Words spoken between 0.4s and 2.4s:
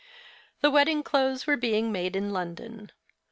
The wedding clothes were being made in